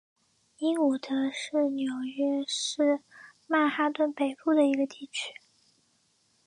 [0.57, 1.85] 英伍德是纽
[2.17, 3.01] 约市
[3.45, 5.35] 曼哈顿北部的一个地区。